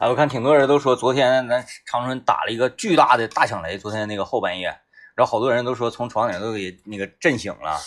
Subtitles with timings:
[0.00, 4.68] 哎，我看挺多人都说，昨天咱长春打了一个巨大的大响雷，昨天那个后半夜，
[5.14, 7.78] 然后好多人都说从床顶都给那个震醒了。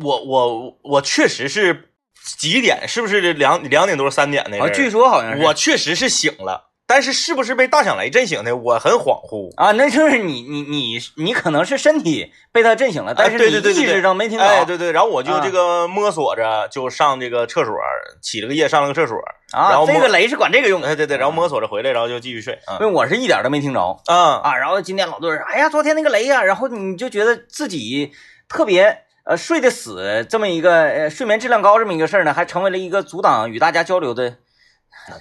[0.00, 1.90] 我我我确实是
[2.38, 2.86] 几点？
[2.86, 8.56] 是不是两两点多三点那个啊，据说好像是我确实是醒了，但是是不是被大响雷震醒的？
[8.56, 9.54] 我很恍惚。
[9.54, 14.44] 啊，那就是你你你你可能是身体被他震醒了，但是哎对你对对对对意识上没听到。
[14.44, 17.72] 哎，对对，然后我就啊这个摸索着就上这个厕所，
[18.20, 19.16] 起了个夜上了个厕所，
[19.52, 20.88] 然啊，后这个雷是管这个用的。
[20.88, 22.54] 哎对对，然后摸索着回来，然后就继续睡。
[22.66, 28.10] 啊因为我是一点都没听着啊啊，然后今天老多人，哎呀，昨天那个雷呀、然后你就觉得自己
[28.48, 34.36] 特别呃睡得死，这么一个呃睡眠质量高这么一个事儿呢，还成为了一个阻挡与大家交流的这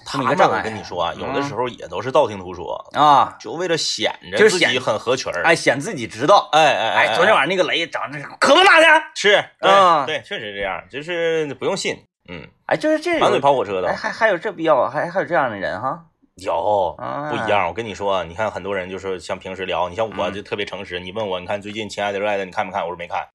[0.06, 0.62] 他们我。
[0.64, 5.44] 跟你说啊，有的嗯时候也都是道听途说，啊，就为了显着自己很合群儿。
[5.44, 6.50] 哎，显自己知道。
[6.52, 8.86] 哎哎哎，昨天晚上那个雷长得可不咋的。
[9.16, 12.04] 是对啊对，确实这样，就是不用信。
[12.30, 16.06] 嗯，哎，就是这满嘴，跑火车的哎，还还有这必要，还还有这样的人哈。
[16.36, 17.68] 有啊不一样。
[17.68, 22.84] 我跟你说，你看很多人就是像平时聊，你像我嗯就特别诚实，你问我，你看最近《亲爱的热爱的》你看没看？
[22.84, 23.28] 我说没看。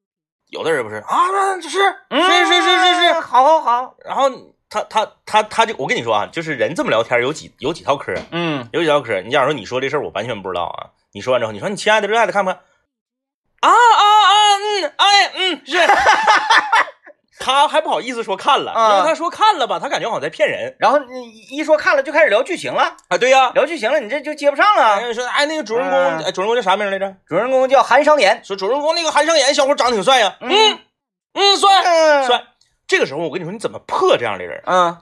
[0.51, 1.17] 有的人不是啊，
[1.61, 1.79] 这是
[2.11, 3.95] 嗯是是是是是，好好好。
[4.05, 4.31] 然后
[4.75, 9.21] 他他他他就我跟你说啊，就是人这么聊天有几有几套嗑，嗯，有几套嗑。
[9.21, 10.91] 你假如说你说这事儿，我完全不知道啊。
[11.13, 12.59] 你说完之后，你说你亲爱的热爱的看不看？
[13.61, 15.79] 啊啊啊，嗯，哎嗯是。
[17.39, 23.19] 他还不好意思说看了，啊因为他说看了吧，他感觉好像在骗人然后你一说看了就开始聊剧情了，啊。
[23.19, 24.95] 对呀、聊剧情了，你这就接不上了。
[24.97, 27.15] 哎说哎那个主人公，嗯哎主人公叫啥名来着？
[27.29, 30.79] 主人公叫韩商言，说主人公那个韩商言小伙长得挺帅呀、嗯嗯
[31.35, 32.45] 嗯帅嗯帅。
[32.87, 34.63] 这个时候我跟你说，你怎么破这样的人？
[34.67, 34.97] 嗯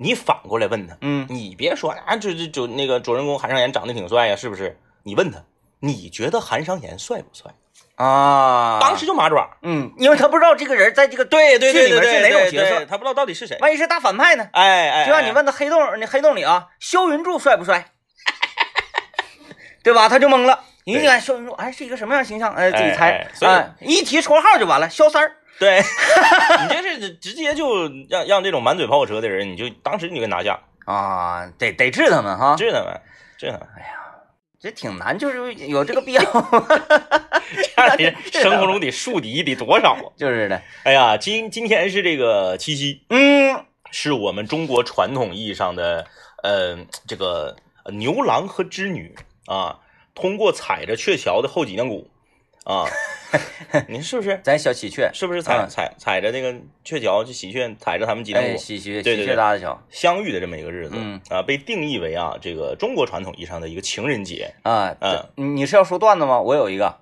[0.00, 4.78] 你反过来问他，嗯你别说啊，这这就那个主人公韩商言长得挺帅呀，是不是？
[5.02, 5.42] 你问他，
[5.80, 7.52] 你觉得韩商言帅不帅？
[7.96, 9.56] 啊，当时就麻爪。
[9.62, 13.58] 嗯，因为他不知道这个人在这个对对对对对里面是哪种角色对他不知道到底是谁。
[13.60, 14.48] 万一是大反派呢？
[14.52, 17.86] 哎哎，就像你问他黑洞，那黑洞里啊，肖云柱帅不帅？
[19.82, 20.08] 对吧？
[20.08, 20.60] 他就懵了。
[20.84, 22.54] 你一看肖云柱，哎，是一个什么样的形象？
[22.54, 23.28] 哎，自己哎猜哎。
[23.34, 25.32] 所以哎一提绰号就完了，肖三儿。
[25.58, 25.80] 对，
[26.62, 33.00] 你这是直接就让让这种满嘴跑火车的人，你就当时你就给拿下，啊，得得治他们哈，治他们，
[33.36, 33.68] 治他们。
[33.76, 33.94] 哎呀
[34.60, 36.20] 这挺难，就是有这个必要。
[36.20, 40.02] 这样的人 生活中得树敌得多少啊？
[40.18, 46.04] 就是的，哎呀，今今天是这个七夕，嗯，是我们中国传统意义上的
[46.42, 46.76] 呃
[47.06, 47.54] 这个
[47.84, 49.14] 呃牛郎和织女
[49.46, 49.78] 啊，
[50.14, 52.10] 通过踩着鹊桥的后脊梁骨
[52.68, 52.84] 啊，
[53.88, 54.38] 你是不是？
[54.44, 64.94] 咱小喜鹊，是不是踩嗯踩踩着那个鹊桥，就喜鹊踩着他们脊梁哎，骨喜鹊，喜对对对鹊搭的桥相遇的这么一个日子，嗯啊，被定义为啊这个中国传统意义上的一个情人节啊。
[65.00, 66.40] 嗯你是要说段子吗？
[66.42, 66.94] 我有一个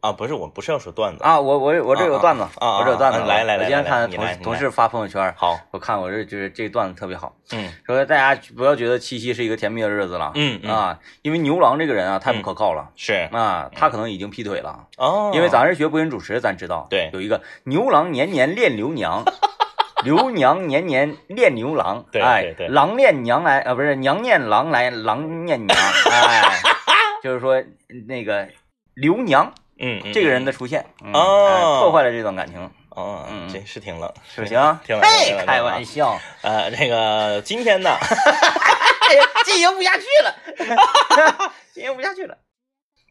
[0.00, 3.18] 啊，不是我不是要说段子，啊，我我我这有段子，啊我这有段子。
[3.18, 7.70] 啊来来来我今天看同同事发朋友圈，好，我看我这就是这段子特别好，嗯。
[7.84, 10.74] 说大家不要觉得七夕是一个甜蜜的日子了，嗯嗯。
[10.74, 12.88] 啊，因为牛郎这个人啊太不可靠了。
[12.96, 13.28] 是。
[13.32, 17.10] 啊，他可能已经劈腿了，哦，因为咱是学播音主持，咱知道，对。
[17.12, 19.22] 有一个牛郎年年恋刘娘，
[20.02, 25.78] 刘娘年年恋牛郎，对对，郎恋娘来，啊，不是娘念郎来，郎念娘，
[26.10, 26.58] 哎，
[27.22, 27.62] 就是说
[28.08, 28.48] 那个
[28.94, 34.78] 刘娘嗯嗯这个人的出现，嗯哦哎破坏了这段感情，哦，嗯这是挺冷，是不行？
[34.86, 35.84] 挺冷，嘿，开玩。
[35.84, 42.36] 笑，呃，这个今天呢，哎呀，进行不下去了， 进行不下去了。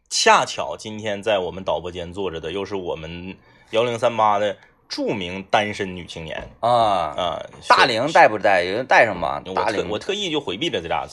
[0.09, 3.37] 恰巧今天在我们导播间坐着的又是我们
[3.71, 4.57] 幺零三八的
[4.87, 8.63] 著名单身女青年啊，啊，大龄带不带？
[8.63, 9.41] 有人带上吧？
[9.45, 11.05] 我大龄，特我特意就回避了这俩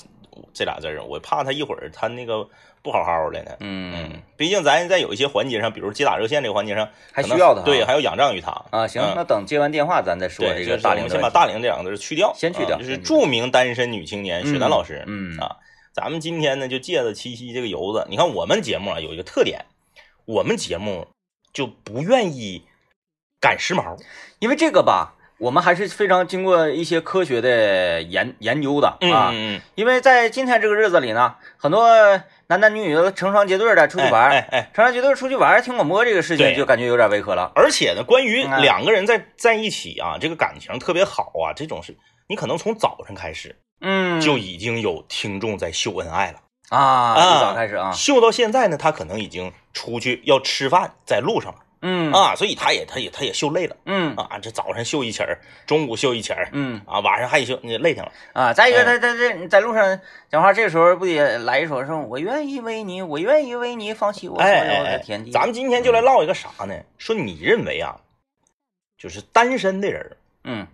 [0.52, 2.48] 这俩字儿，我怕他一会儿他那个
[2.82, 3.50] 不好好的呢。
[3.60, 8.50] 嗯，毕竟咱在有一些环节上，比如接打热线这个环节上，还需要他对，还要仰仗于他。
[8.70, 9.12] 啊，行，嗯。
[9.16, 15.36] 那等接完电话咱再说，这个大龄先把大龄这两个字去掉，先去掉啊就是著名单身女青年雪丹老师，嗯。
[15.38, 15.56] 啊，
[15.92, 19.64] 咱们今天呢就借着七夕这个由子，你看我们节目啊有一个特点，
[20.24, 21.08] 我们节目
[21.52, 22.62] 就不愿意
[23.40, 23.98] 赶时髦，
[24.38, 29.30] 因为这个吧，我们还是非常经过一些科学的研研究的嗯啊。
[29.32, 31.88] 嗯嗯，因为在今天这个日子里呢，很多
[32.46, 37.52] 男男女女都成双结对的出去玩，哎哎哎，成双结对出去玩听广播这个事情就感觉有点违和了。
[37.54, 38.62] 而且呢，关于嗯。
[38.62, 41.96] 两个人在在一起啊，这个感情特别好啊，这种是
[42.28, 46.38] 你可能从早晨开始嗯，就已经有听众在秀恩爱了，
[46.70, 51.58] 啊，一早开始啊，秀到现在呢，他可能已经出去要吃饭，在路上了。
[51.58, 51.65] 嗯
[52.20, 53.76] 啊，所以他也他也他也秀累了。
[53.84, 58.12] 嗯啊，这早上秀一起儿，中午秀一起儿，嗯啊，晚上还秀，你累挺了。
[58.32, 65.30] 啊，再一个，他他这在在路上讲话，这时候不得来一首说“我愿意为你，我愿意为你放弃我所哎有的天地”。
[65.32, 66.74] 咱们今天就来唠一个啥呢？
[66.98, 68.00] 说你认为啊，
[68.98, 70.66] 就是单身的人，嗯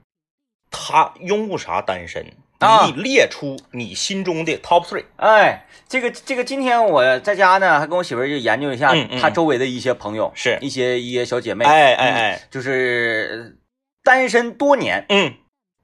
[0.70, 2.24] 他拥护啥单身？
[2.66, 2.84] 啊。
[2.86, 5.04] 你列出你心中的 top three。
[5.16, 10.58] 哎，这个这个，今天我在家呢，还跟我媳妇儿就研究一下她周围的一些朋友，是。
[10.60, 13.56] 一些一些小姐妹，哎哎嗯哎，就是
[14.02, 15.34] 单身多年，嗯。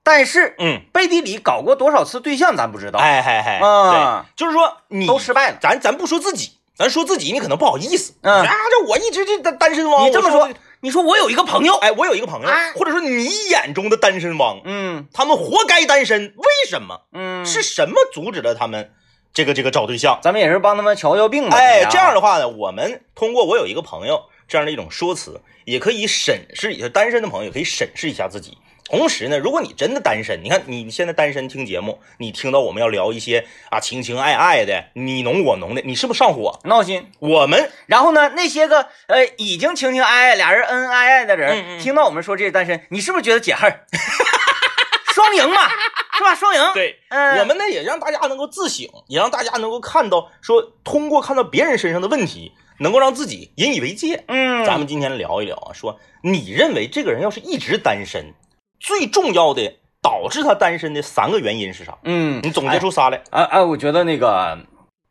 [0.02, 4.24] 但是嗯，背地里搞过多少次对象咱不知道，哎哎哎，啊。
[4.26, 5.58] 对，就是说你都失败了。
[5.60, 8.14] 咱咱不说自己，咱说自己，你可能不好意思。
[8.22, 8.42] 嗯。
[8.42, 10.06] 啊，这我一直这单单身汪。
[10.06, 10.48] 你这么说
[10.80, 17.00] 你说我有一个朋友，哎，我有一个朋友哎，或者说你眼中的单身汪，嗯他们活该单身，为什么？
[17.12, 18.92] 嗯，是什么阻止了他们
[19.34, 20.20] 这个这个找对象？
[20.22, 21.56] 咱们也是帮他们瞧瞧病吧。
[21.56, 28.56] 哎，啊这样的话呢，我们通过我有一个朋友这样的一种说辞，也可以审视一下单身的朋友，也可以审视一下自己。
[28.88, 36.58] 同时呢，如果你真的单身，你看你现在单身听节目，你听到我们要聊一些啊情情爱爱的，你侬我侬的，你是不是上火？
[36.64, 37.10] 闹心。
[37.18, 43.86] 我们然后呢，那些个呃已经情情爱爱、俩人恩恩爱爱的人，嗯嗯听到我们说这是单身，你是不是觉得解恨儿？
[45.12, 45.68] 双赢嘛，
[46.16, 46.34] 是吧？
[46.34, 54.24] 双赢。，对，嗯，我们呢也让大家能够自省，也让大家能够看到说，通过看到别人身上的问题，能够让自己引以为戒。
[54.28, 58.32] 嗯，咱们今天聊一聊啊，说你认为这个人要是一直单身，
[58.80, 61.98] 最重要的导致他单身的三个原因是啥？
[62.04, 63.22] 嗯，你总结出仨来。
[63.30, 64.58] 啊啊，我觉得那个，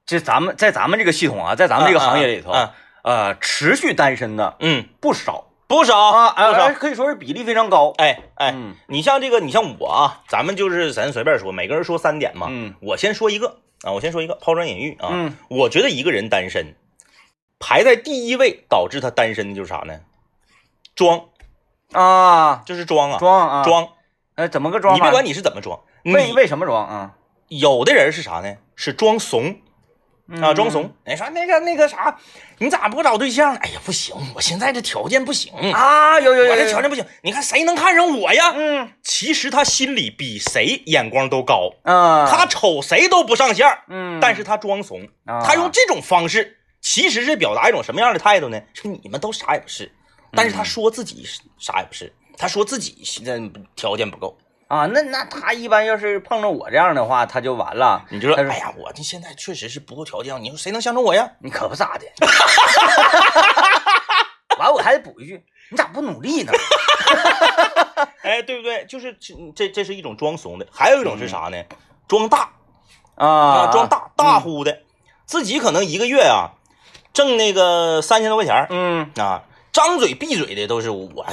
[0.06, 2.70] 这咱们在咱们这个系统啊，在咱们这个行业里头，嗯
[3.04, 6.74] 呃，持续单身的嗯，不少不少啊，不少而。
[6.74, 7.94] 可以说是比例非常高。
[7.98, 12.48] 哎哎，嗯你像这个，你像我啊，咱们就是咱随便说，每个人说三点嘛。
[12.50, 15.10] 嗯我先说一个啊，我先说一个抛砖引玉啊。
[15.12, 16.76] 嗯我觉得一个人单身，
[17.60, 20.00] 排在第一位导致他单身的就是啥呢？
[20.96, 21.26] 装，
[22.02, 23.88] 啊，就是装啊，装啊，，装。
[24.36, 24.98] 呃，怎么个装法？
[24.98, 27.14] 你别管你是怎么装，你为为什么装啊？
[27.48, 28.56] 有的人是啥呢？
[28.76, 29.48] 是装怂
[30.30, 30.94] 啊，嗯装怂。
[31.06, 32.16] 你说那个那个啥，
[32.60, 33.60] 你咋不找对象呢？
[33.64, 37.04] 哎呀，不行，我现在这条件不行，啊，有有有，我这条件不行。
[37.24, 38.54] 你看谁能看上我呀？
[38.56, 48.62] 嗯其实他心里比谁眼光都高，啊，他瞅谁都不上线儿，嗯，但是他装怂，啊他用这种方式，其实是表达一种什么样的态度呢？
[48.76, 49.92] 说你们都啥也不是，
[50.32, 53.40] 但是他说自己是啥也不是，他说自己现在
[53.76, 54.38] 条件不够，
[54.68, 58.06] 啊，那那他一般要是碰着我这样的话，他就完了。
[58.10, 61.30] 你就说，哎呀，我这现在确实是不够条件，你说谁能相中我呀？
[61.40, 62.06] 你可不咋的。
[64.60, 66.52] 完，我还得补一句，你咋不努力呢？
[68.24, 68.86] 哎，对不对？
[68.86, 69.18] 就是
[69.56, 71.64] 这这是一种装怂的，还有一种是啥呢？
[72.08, 72.52] 装大
[73.16, 74.82] 啊啊，装大大呼的，
[75.26, 76.52] 自己可能一个月啊
[77.14, 81.26] 挣那个三千多块钱儿嗯啊，张嘴闭嘴的都是我，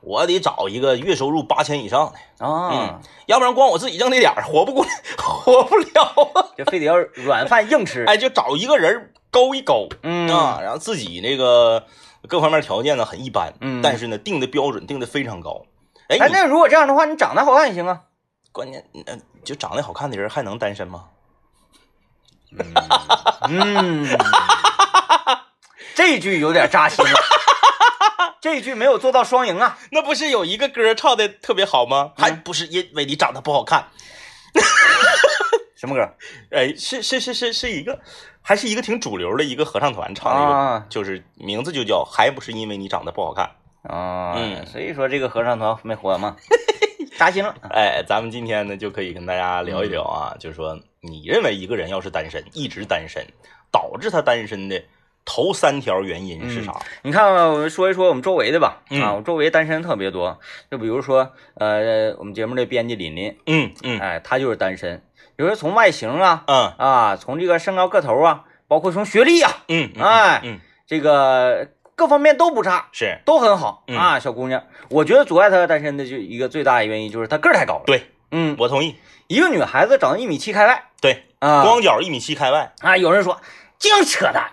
[0.00, 6.02] 我得找一个月收入八千以上的，啊嗯，要不然光我自己挣那点儿活不过来， 活不了
[6.34, 6.48] 啊。
[6.58, 8.04] 就非得要软饭硬吃。
[8.04, 11.84] 哎，就找一个人勾一勾嗯啊，然后自己那个
[12.28, 15.64] 各方面条件呢很一般，嗯但是呢定的标准定的非常高。
[16.08, 18.00] 哎，哎，那如果这样的话，你长得好看也行啊。
[18.50, 21.04] 关键，呃，就长得好看的人还能单身吗？
[23.48, 24.08] 嗯，
[25.94, 27.10] 这句有点扎心了。
[28.40, 29.78] 这一句没有做到双赢啊。
[29.92, 32.12] 那不是有一个歌唱的特别好吗？
[32.16, 33.88] 还嗯不是因为你长得不好看，
[35.76, 36.08] 什么歌？
[36.50, 38.00] 哎，是是是是是一个，
[38.42, 43.50] 还是一个挺主流的一个合唱团唱的一个，啊就是名字就叫还不是因为你长得不好看。
[43.82, 46.36] 啊，嗯所以说这个合唱团没火嘛，
[47.16, 47.54] 扎心了。
[47.70, 53.24] 哎，咱们今天呢就可以跟大家聊一聊啊，嗯就是说你认为一个人要是单身，一直单身，
[53.70, 54.82] 导致他单身的
[55.30, 56.72] 头三条原因是啥？
[57.02, 58.78] 你看，我们说一说我们周围的吧。
[58.88, 65.02] 嗯啊，我周围单身特别多，就比如说，呃，我们节目的编辑琳琳，嗯嗯哎，她就是单身。
[65.36, 74.64] 比如说从外形啊，嗯啊，从这个身高个头啊，包括从学历啊，嗯嗯，哎嗯这个各方面都不差，是都很好嗯啊，小姑娘。
[74.88, 77.82] 我觉得阻碍她单身的就一个最大的原因就是她个儿太高了。
[77.84, 78.96] 对，嗯，我同意。
[79.26, 83.38] 一个女孩子长到一米七开外对，啊，光脚一米七开外，啊，有人说
[83.78, 84.50] 净扯淡，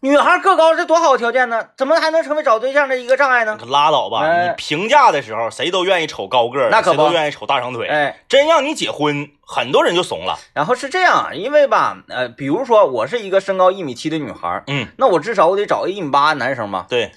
[0.00, 3.56] 女孩个高这多好的条件呢，怎么还能成为找对象的一个障碍呢？
[3.58, 4.20] 可拉倒吧！
[4.20, 7.88] 哎你评价的时候，谁都愿意瞅高个儿，那可不谁都愿意瞅大长腿。
[7.88, 10.38] 哎，真让你结婚，很多人就怂了。
[10.54, 16.86] 然后是这样，因为吧，呃，比如说我是一个身高一米七的女孩，嗯，那我至少我得找一米八的男生吧。
[16.88, 17.10] 对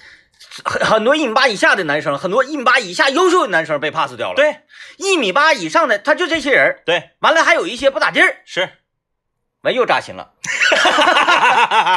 [0.63, 4.57] 很很多一米八以下的男生，很多一米八以下优秀的男生被 pass 掉了。，对
[4.97, 8.67] 一米八以上的他就这些人，对，完了还有一些不咋地儿，是，
[9.61, 10.31] 完又扎心了，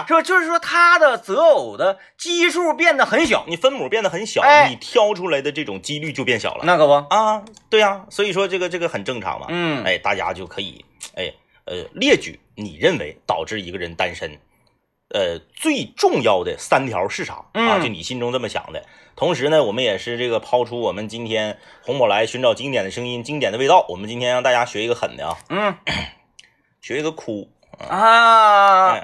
[0.06, 0.22] 是吧？
[0.22, 6.64] 就是说他的择偶的基数变得很小，你分母变得很小，哎你挑出来的这种几率就变小了。
[6.64, 9.46] 那可不，啊，对呀、所以说这个这个很正常嘛。
[9.48, 10.84] 嗯，哎，大家就可以
[11.16, 11.32] 哎
[11.64, 14.38] 呃列举你认为导致一个人单身
[15.08, 18.84] 呃最重要的三条市场啊，嗯就你心中这么想的。
[19.16, 23.86] 同时呢，我们也是这个抛出我们今天红宝来寻找经典的声音、经典的味道。
[23.88, 25.74] 我们今天让大家学一个狠的啊，嗯
[26.82, 27.48] 学一个哭。
[27.88, 28.98] 啊。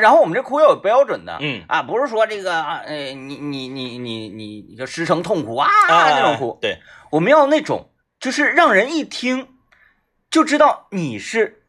[0.00, 1.64] 然后我们这哭要有标准的，嗯。
[1.68, 6.78] 啊，不是说这个呃，你你你你你你就失声痛哭啊啊，那种哭，对，
[7.10, 9.48] 我们要那种就是让人一听
[10.30, 11.62] 就知道你是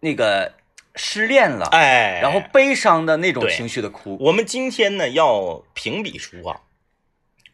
[0.00, 0.52] 那个
[0.94, 4.16] 失恋了，哎，然后悲伤的那种情绪的哭。
[4.20, 6.60] 我们今天呢要评比出啊，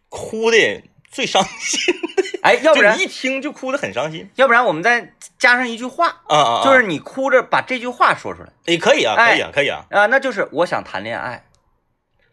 [0.08, 1.94] 哭的最伤心，
[2.42, 4.28] 哎，要不然一听就哭的很伤心。
[4.36, 6.64] 要不然我们再加上一句话，啊啊，啊。
[6.64, 8.48] 就是你哭着把这句话说出来。
[8.64, 9.84] 也可以啊，可以啊，可以啊。
[9.90, 11.44] 啊，那就是我想谈恋爱，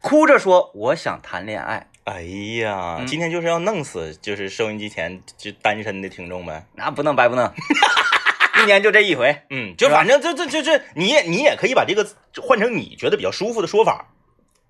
[0.01, 2.21] 哭着说我想谈恋爱，哎
[2.61, 3.05] 呀，嗯。
[3.05, 6.65] 今天就是要弄死就是收音机前就单身的听众呗。
[6.75, 7.53] 那不能白不能，
[8.63, 9.43] 一年就这一回。
[9.49, 12.07] 嗯，就反正这这这这，你也你也可以把这个
[12.41, 14.07] 换成你觉得比较舒服的说法，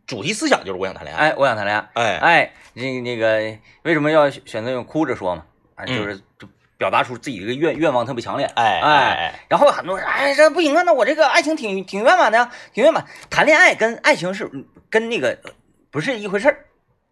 [0.09, 1.29] 主题思想就是我想谈恋爱。
[1.29, 1.87] 哎，我想谈恋爱。
[1.93, 5.45] 哎哎，那那个为什么要选择用哭着说嘛？
[5.75, 6.47] 啊，嗯就是就
[6.79, 8.45] 表达出自己这个愿愿望特别强烈。
[8.55, 13.05] 哎哎哎然后很多人哎这不行啊，那我这个爱情挺挺圆满的呀，挺圆满。
[13.29, 15.51] 谈恋爱跟爱情是嗯跟那个呃
[15.91, 16.65] 不是一回事儿。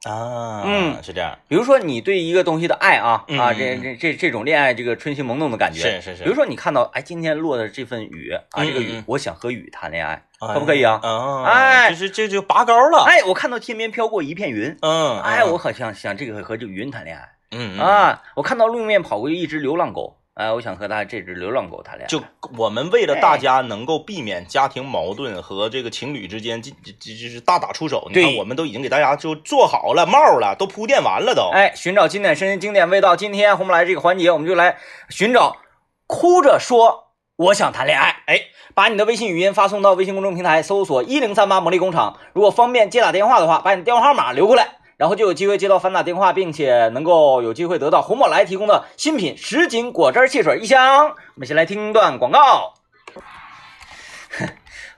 [0.03, 10.99] 啊，嗯是这样，比如说你对一个东西的爱啊啊，嗯嗯嗯这这这这种恋爱这个春心萌动的感觉，是是是比如说你看到哎今天落的这份雨啊，嗯这个雨嗯嗯我想和雨谈恋爱，可不可以啊？
[11.01, 13.05] 啊，哎就是这就拔高了。
[13.07, 17.29] 哎，我看到天边飘过一片云，嗯，哎，我好像想这个和这个云谈恋爱。
[17.51, 22.07] 嗯嗯，啊，我看到路面跑过一只流浪狗，哎，我想和他这只流浪狗谈恋爱。
[22.07, 22.21] 就
[22.55, 31.49] 我们为了大家能够避免家庭矛盾和这个情侣之间这这这就是大打出手，你看对我们都已经给大家就做好了帽了，都铺垫完了都。
[31.51, 33.15] 哎，寻找经典声音、经典味道。
[33.15, 34.77] 今天红不来这个环节，我们就来
[35.09, 35.57] 寻找
[36.05, 38.17] 哭着说我想谈恋爱。
[38.27, 38.41] 哎，
[38.75, 42.15] 把你的微信语音发送到微信公众平台，搜索一零三八魔力工厂。
[42.33, 51.09] 如果方便接打电话的话，把你电话号码留过来，然后就有机会接到反打电话，并且能够有机会得到红宝来提供的新品什锦果汁汽水一箱。
[51.09, 52.73] 我们先来听一段广告。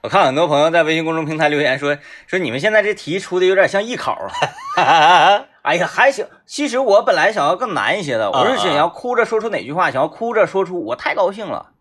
[0.01, 5.46] 我看很多朋友在微信公众平台留言说说你们现在这题出的有点像艺考啊。
[5.62, 6.25] 哎呀，还行。
[6.46, 11.72] 其实我本来想要更难一些的，我是想要哭着说出哪句话，想要哭着说出我太高兴了。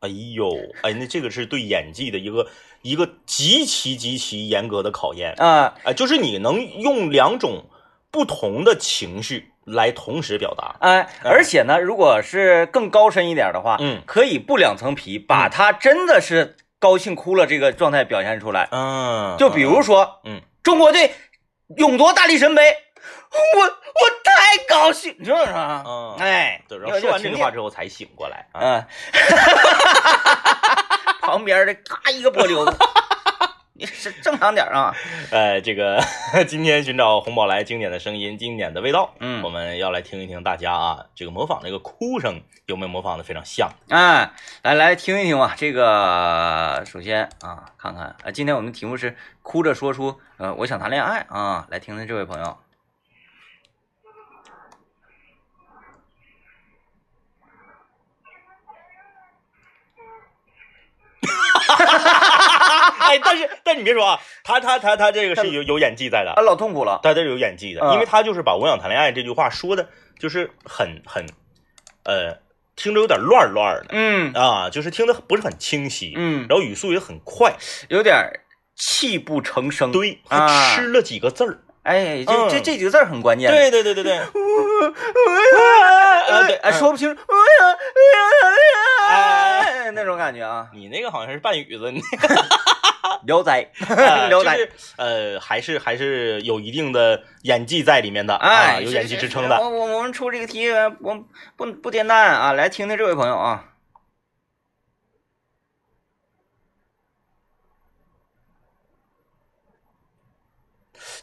[0.00, 0.50] 哎呦，
[0.82, 2.46] 哎，那这个是对演技的一个
[2.82, 5.34] 一个极其极其严格的考验。
[5.36, 7.66] 啊、哎，就是你能用两种
[8.10, 10.76] 不同的情绪来同时表达。
[10.80, 18.68] 哎，而且呢，如果是更高深一点的话，嗯可以不两层皮，把他真的是高兴哭了这个状态表现出来。
[18.72, 21.12] 嗯，就比如说，嗯，中国队
[21.76, 22.62] 勇夺大力神杯，
[23.32, 23.70] 我我
[24.24, 25.82] 太高兴，你知道啥？
[25.86, 28.60] 嗯哎，对，然后说完这句话之后才醒过来啊。
[28.60, 28.84] 嗯，
[31.20, 32.76] 旁边的咔一个波溜子，
[33.74, 34.94] 你是正常点啊。
[35.30, 36.02] 呃，这个
[36.48, 43.70] 今天寻找红宝来经典的声音、经典的味道，嗯我们要来听一听大家啊，这个模仿这个哭声有没有模仿的非常像？
[43.90, 44.32] 哎，
[44.62, 45.54] 来来听一听吧。
[45.56, 52.58] 这个首先啊，看看啊，今天我们的题目是哭着说出呃我想谈恋爱啊，来听听这位朋友。
[63.10, 67.00] 哎，但是但你别说啊，他他他他这个是有有演技在的他，，老痛苦了。
[67.02, 67.94] 他这是有演技的，嗯。
[67.94, 71.26] 因为他就是把“我想谈恋爱”这句话说的，就是很很，
[72.04, 72.38] 呃，
[72.76, 74.32] 听着有点乱乱的嗯。
[74.34, 77.54] 啊，就是听得不是很清晰，嗯，然后语速也很快，
[77.88, 78.40] 有点
[78.76, 80.46] 泣不成声。，对，啊。
[80.46, 82.62] 还吃了几个字儿，哎，这这嗯。
[82.62, 84.20] 这几个字儿很关键。，对对对对 对。
[86.62, 87.10] 哎，说不清，
[89.08, 89.49] 哎，
[89.92, 92.00] 那种感觉啊，你那个好像是半语子，你
[93.26, 94.56] 聊斋， 啊聊斋。
[94.56, 99.60] 就是呃，还是还是有一定的演技在里面的，哎，啊，有演技支撑的。
[99.60, 100.70] 我我我们出这个题，
[101.00, 101.24] 我
[101.56, 102.52] 不不简单啊！
[102.52, 103.74] 来听听这位朋友啊，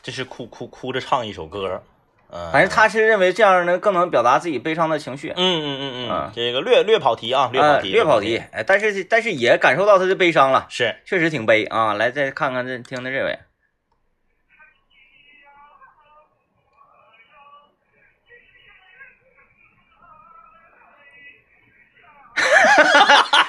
[0.03, 1.96] 这是哭哭哭着唱一首歌，嗯，
[2.29, 5.33] 反正他是认为这样呢更能表达自己悲伤的情绪。
[5.35, 11.93] 嗯嗯嗯嗯啊，这个略略跑题啊，略跑啊，题，略跑题，哎，但是但是也感受到他的悲伤了，是确实挺悲啊！
[11.93, 13.39] 来，再看看这听听这位，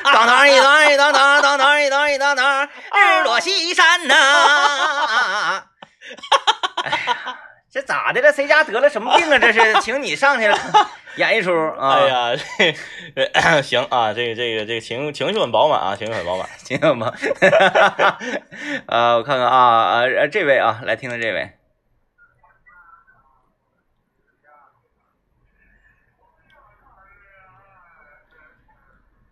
[0.04, 5.64] 当当一当一当当当当一当一当当，日落西山呐！
[6.85, 7.38] 哎呀，
[7.70, 8.32] 这咋的了？
[8.32, 9.38] 谁家得了什么病啊？
[9.38, 10.56] 这是 请你上去了
[11.16, 11.94] 演一出啊？
[11.96, 12.37] 哎呀，
[13.14, 16.48] 这行啊，这个这个这个情情绪很饱满啊，情绪很饱满。
[16.64, 17.12] 行吗？
[18.87, 21.52] 啊，我看看啊这位啊，来听听这位。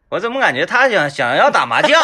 [0.09, 2.01] 我怎么感觉他想想要打麻将？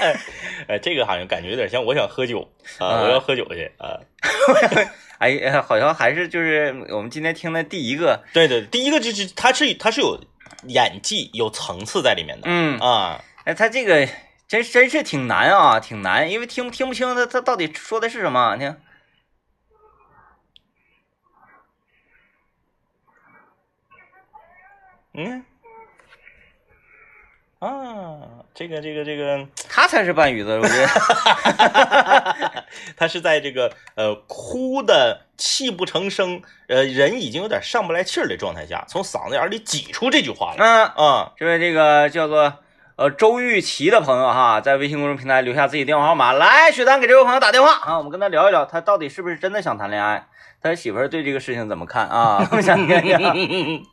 [0.00, 0.14] 哎，
[0.82, 4.00] 这个好像感觉有点像我想喝酒啊，啊我要喝酒去啊。
[5.18, 10.18] 哎呀，好像还是就是我们今天听的第一个，对对，第一个就是他是他是有
[10.66, 13.22] 演技有层次在里面的嗯，啊。
[13.44, 14.08] 哎，他这个
[14.48, 18.56] 真真是挺难啊，挺难，因为听听不清他他到底说的是什么。
[18.56, 18.80] 你看，
[25.12, 25.44] 嗯。
[27.60, 28.16] 啊，
[28.54, 30.88] 这个这个这个，他才是半语子，我觉得。
[32.96, 41.32] 他是在这个呃哭的泣不成声，呃人已经有点上不来气儿的状态下，从嗓子眼里挤出这句话来嗯，啊。
[41.36, 42.54] 这位这个叫做
[42.96, 50.26] 呃周玉琪的朋友哈，在微信公众平台留下自己电话号码，来，雪丹给这位朋友打电话啊，我们跟他聊一聊，他到底是不是真的想谈恋爱，
[50.62, 52.48] 他媳妇儿对这个事情怎么看啊？
[52.52, 53.84] 我想听听。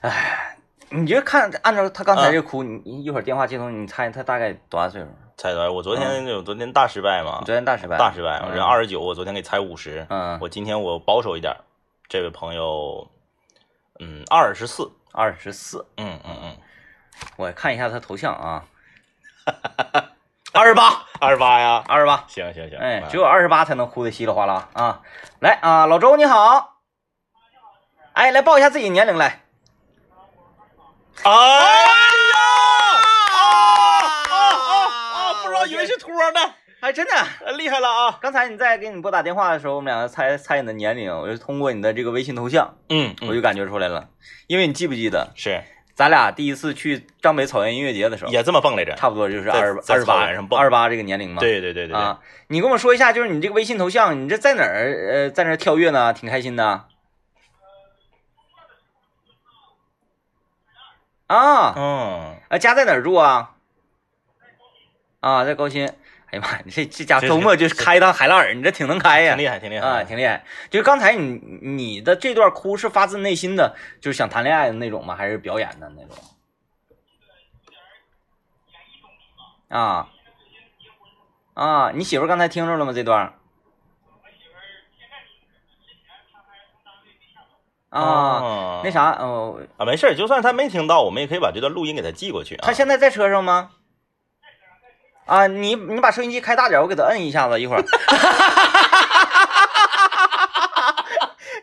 [0.00, 0.47] 哎，
[0.90, 5.08] 你就看按照他刚才这哭，你你一会儿电话接通，你猜他大概多大岁数？
[5.36, 7.38] 猜多少，我昨天我昨天大失败嘛。
[7.40, 11.54] 你，昨天大失败，大失败，人二十九，我昨天给猜五十，嗯，我今天我保守一点，
[12.08, 13.08] 这位朋友，
[14.00, 16.56] 嗯，二十四，二十四，嗯嗯嗯，
[17.36, 18.64] 我看一下他头像啊，
[20.52, 22.24] 二十八，二十八呀，二十八。
[22.26, 25.02] 行行行，哎，啊只有二十八才能哭的稀里哗啦啊！
[25.40, 26.78] 来啊，老周你好，
[28.14, 29.42] 哎，来报一下自己年龄来。
[31.24, 32.36] 哎呀，
[33.32, 33.40] 啊
[34.30, 34.70] 啊啊
[35.30, 35.42] 啊！
[35.42, 36.40] 不知道以为是托呢，
[36.80, 38.18] 哎，真的，厉害了啊！
[38.20, 44.08] 刚才你在给你拨打电话的时候，我们两个猜猜你的年龄，我就通过你的这个微信头像，嗯，我就感觉出来了。
[44.46, 45.62] 因为你记不记得，是
[45.94, 48.94] 咱俩第一次去张北草原音乐节的时候，也这么蹦来着。
[48.94, 51.40] 差不多就是二十二十八上蹦二十八这个年龄嘛。
[51.40, 55.10] 对对对对对，啊，你跟我说一下，就是你这个微信头像，你这在哪儿？
[55.12, 56.84] 呃，在那跳跃呢，挺开心的。
[61.28, 63.54] 啊，嗯，啊，家在哪儿住啊？
[65.20, 65.86] 啊，在高新。
[66.30, 69.44] 哎呀妈呀，你这这家这周末就是开一趟海拉尔，你这挺能开呀挺。
[69.44, 70.44] 厉害，挺厉害啊，挺厉害。
[70.68, 75.14] 就是刚才你你的这段哭是发自内心的，就是想谈恋爱的那种吗？
[75.16, 76.16] 还是表演的那种？
[79.68, 80.08] 啊
[81.54, 82.92] 啊，你媳妇刚才听着了吗？
[82.92, 83.32] 这段？
[87.90, 92.60] 啊，啊那啥，哦，啊，没事儿，就算他没听到，我们也可以把这段录音给他寄过去啊。
[92.62, 93.70] 他现在在车上吗？
[95.26, 97.82] 啊，你你把收音机开大点，我给他摁一下子，一会儿。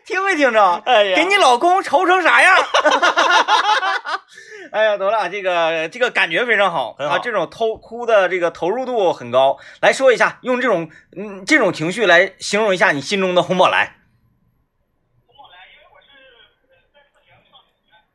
[0.04, 0.82] 听没听着？
[0.84, 2.54] 哎呀给你老公愁成啥样？
[4.72, 9.58] 哎呀，得了，这个这个感觉非常好很好啊，这种偷哭的这个投入度很高。
[9.80, 13.96] 来说一下，用这种嗯这种情绪来形容一下你心中的红宝来。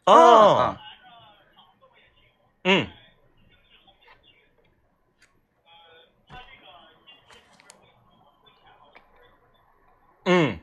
[0.05, 0.81] 哦啊，
[2.63, 2.87] 嗯，
[10.25, 10.59] 嗯，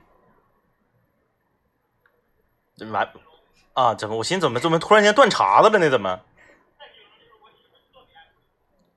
[2.92, 3.08] 完
[3.74, 3.94] 啊？
[3.94, 4.16] 怎么？
[4.16, 5.88] 我寻思怎么怎么突然间断茬子了呢？
[5.90, 6.20] 怎么？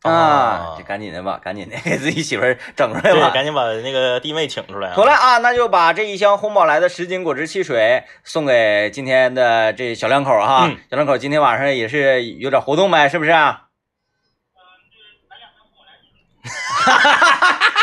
[0.03, 3.29] 啊，这赶紧的吧，赶紧的给自己媳妇儿整出来对，吧。
[3.29, 4.93] 赶紧把那个弟妹请出来啊！
[4.95, 10.65] 好了啊，那就把这一箱红宝来的十斤果汁汽水送给今天的这小两口哈。
[10.67, 13.31] 嗯小两口今天晚上也是有点活动呗，是不是？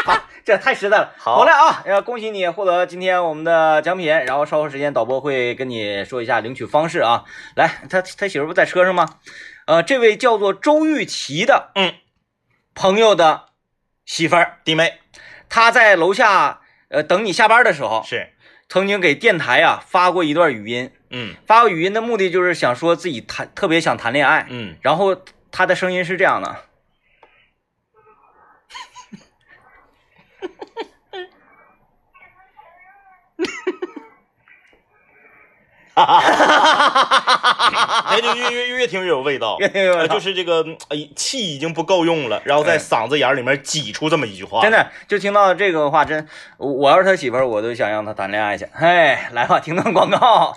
[0.04, 1.12] 好， 这太实在了。
[1.18, 7.22] 好嘞啊，要恭喜你获得今天我们的奖品，然后稍后时间导播会跟你说一下领取方式啊。
[7.54, 9.08] 来，他他媳妇不在车上吗？
[9.66, 11.94] 呃，这位叫做周玉琪的，嗯，
[12.80, 13.46] 朋友的
[14.04, 15.00] 媳妇儿，弟妹。
[15.48, 16.60] 她在楼下
[16.90, 18.34] 呃等你下班的时候，是，
[18.68, 21.34] 曾经给电台啊发过一段语音，嗯。
[21.44, 25.16] 发过语音的目的就是想说自己谈特别想谈恋爱，嗯，然后
[25.50, 26.54] 他的声音是这样的。
[38.08, 48.66] 哎，就越越越听越有味道，越听越有味道呃就是这个哎气已经不够用了，然后在哎嗓子眼儿里面挤出这么一句话，真的，就听到这个话，真，我要是他媳妇儿，我都想让他谈恋爱去。
[48.74, 50.56] 哎，来吧，听段广告。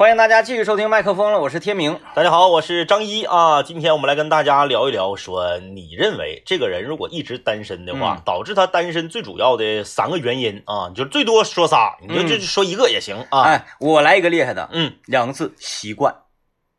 [0.00, 2.00] 欢迎大家继续收听麦克风了，我是天明。
[2.14, 3.62] 大家好，我是张一啊。
[3.62, 13.42] 今天我们来跟大家聊一聊，说你认为这个人如果一直单身的话，嗯导致他单身最主要的三个原因啊，你就最多说仨，你就嗯就说一个也行啊。
[13.42, 16.16] 哎，我来一个厉害的，嗯两个字习惯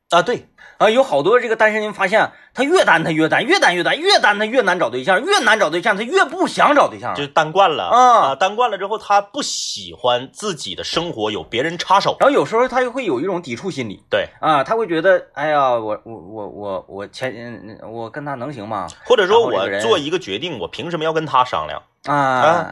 [0.09, 0.47] 啊，对，
[0.85, 0.89] 啊。
[0.89, 7.97] 有好多这个单身人发现，他越单他越单，越单越单，越单他越难找对象，越难找对象他越不想找对象就是单惯了啊
[8.31, 12.17] 啊，单惯了之后，他不喜欢自己的生活有别人插手。
[12.19, 18.87] 然后有时候他又会有一种抵触心理对，啊，他会觉得，哎呀，我我我我我前嗯我跟他能行吗？
[19.05, 22.15] 或者说我做一个决定，我凭什么要跟他商量啊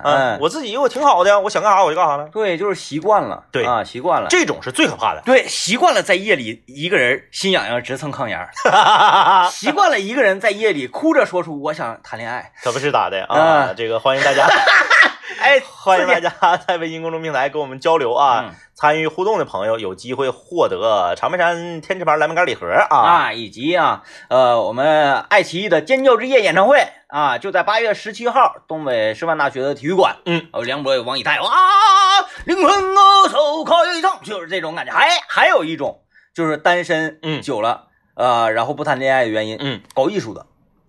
[0.04, 2.28] 啊我自己我挺好的，我想干啥我就干啥了。
[2.32, 4.28] 对，就是习惯了，对啊，习惯了。
[4.30, 5.22] 这种是最可怕的。
[5.24, 8.50] 对，习惯了在夜里一个人心痒痒直蹭炕沿儿，
[9.52, 12.52] 习惯了一个人在夜里哭着说出我想谈恋爱。
[12.64, 13.38] 可不是咋的啊
[13.70, 13.74] 啊！
[13.78, 14.48] 这个欢迎大家，
[15.40, 18.56] 哎，欢迎大家在微信公众平台跟我们交流啊嗯！
[18.80, 22.98] 参与互动的朋友有机会获得长白山天池牌蓝莓干礼盒啊！
[22.98, 30.16] 啊，以及啊，呃，我们爱奇艺的尖叫之夜演唱会啊，就在八月十七号，东北师范大学的体育馆。
[30.24, 31.50] 嗯，有梁博有王以太，哇，
[32.46, 34.94] 灵魂歌手开唱，就是这种感觉。
[34.94, 36.00] 还还有一种
[36.34, 40.46] 就是单身嗯久了，呃，然后不谈恋爱的原因，嗯搞艺术的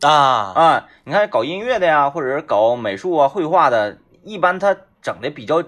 [0.08, 0.12] 啊，
[0.54, 5.64] 啊，你看搞音乐的呀，或者是搞美术啊、绘画的，一般他整的比较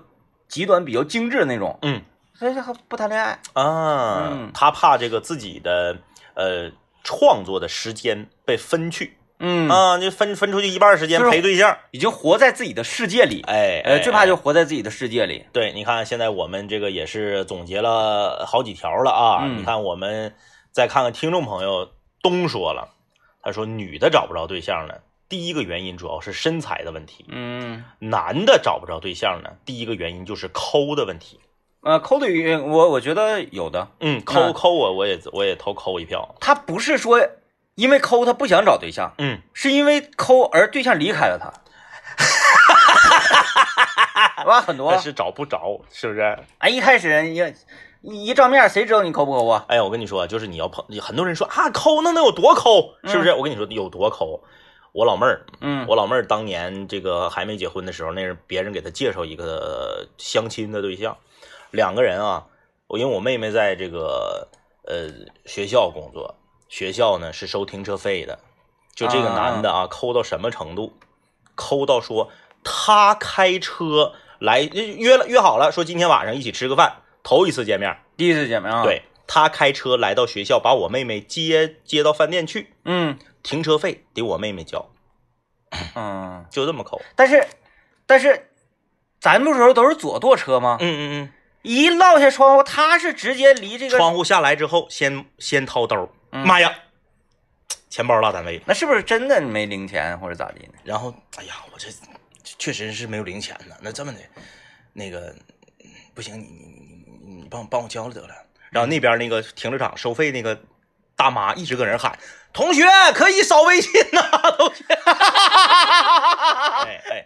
[0.46, 2.00] 极端、比较精致的那种，嗯
[2.50, 3.38] 他不谈恋爱。
[3.52, 5.98] 啊嗯，他怕这个自己的
[6.34, 6.70] 呃
[7.04, 11.76] 创作的时间被分去嗯，啊，就分分出去一半时间陪对象。
[11.90, 13.42] 已经活在自己的世界里。
[13.46, 15.44] 哎，呃，哎最怕就活在自己的世界里。
[15.52, 19.40] 对，你看现在我们这个也是总结了好几条了啊。
[19.42, 20.34] 嗯你看我们
[20.70, 21.90] 再看看听众朋友
[22.22, 22.90] 东说了，
[23.42, 24.94] 他说女的找不着对象呢，
[25.28, 31.40] 第一个原因主要是身材的问题；嗯，男的找不着对象呢，第一个原因就是抠的问题。
[31.82, 36.36] 呃，抠的语我我觉得有的，嗯，抠嗯抠我我也我也投抠一票。
[36.40, 37.20] 他不是说
[37.74, 41.52] 因为抠他不想找对象，嗯，是因为抠而对象离开了他。
[44.44, 45.00] 哇，很多但。
[45.00, 46.38] 是找不着，是不是？
[46.58, 47.34] 哎，一开始人
[48.02, 49.64] 一照面，谁知道你抠不抠啊？
[49.68, 53.32] 哎呀，我跟你说，就是你要碰，很多人说啊，抠那能有多抠，是不是？
[53.34, 54.42] 我跟你说有多抠。
[54.92, 61.16] 我老妹儿，嗯我老妹儿当年这个还没结婚的时候，那是别人给她介绍一个相亲的对象，
[61.72, 62.46] 两个人啊，
[62.86, 64.48] 我因为我妹妹在这个
[64.84, 65.08] 呃
[65.46, 66.36] 学校工作，
[66.68, 68.38] 学校呢是收停车费的，
[68.94, 70.92] 就这个男的啊，抠到什么程度？
[71.54, 72.30] 抠到说
[72.64, 84.90] 他开车来约了约好了，说今天晚上一起吃个饭，头一次见面，第一次见面啊。，对他开车来到学校，把我妹妹接接到饭店去，嗯停车费得我妹妹交，
[85.94, 87.00] 嗯，就这么抠。
[87.16, 87.46] 但是
[88.06, 88.50] 但是
[89.20, 90.76] 咱不时候都是左舵车吗？
[90.80, 91.32] 嗯嗯嗯
[91.62, 96.74] 一落下窗户，他是直接离这嗯，个，窗户下来之后，先先掏兜，嗯妈呀，
[97.88, 98.64] 钱包落单位了。
[98.66, 100.74] 那是不是真的没零钱或者咋的呢？
[100.84, 101.88] 然后，哎呀，我这
[102.58, 103.76] 确实是没有零钱呢。
[103.80, 104.18] 那这么的，
[104.92, 105.34] 那个
[105.84, 108.34] 嗯不行，你你你你你帮我帮我交了得了。
[108.70, 110.58] 然后那边那个停车场收费那个
[111.14, 112.18] 大妈一直搁那儿喊
[112.54, 114.22] ：“同学可以扫微信呐、
[114.56, 114.82] 同学。”
[116.86, 117.24] 哎哎，